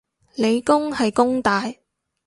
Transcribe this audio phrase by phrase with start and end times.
[0.33, 1.71] 理工係弓大